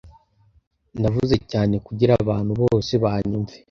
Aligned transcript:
Navuze 1.01 1.35
cyane 1.51 1.75
kugirango 1.85 2.21
abantu 2.25 2.51
bose 2.61 2.91
banyumve 3.03 3.55